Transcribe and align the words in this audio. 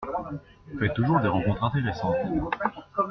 On 0.73 0.79
fait 0.79 0.91
toujours 0.95 1.19
des 1.19 1.27
rencontres 1.27 1.63
intéressantes 1.63 2.15
là-bas. 2.23 2.49